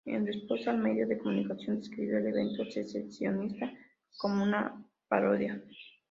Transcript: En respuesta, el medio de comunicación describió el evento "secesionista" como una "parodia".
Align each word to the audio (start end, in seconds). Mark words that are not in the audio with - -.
En 0.03 0.25
respuesta, 0.25 0.71
el 0.71 0.79
medio 0.79 1.07
de 1.07 1.19
comunicación 1.19 1.77
describió 1.77 2.17
el 2.17 2.25
evento 2.25 2.65
"secesionista" 2.65 3.71
como 4.17 4.41
una 4.43 4.83
"parodia". 5.07 5.63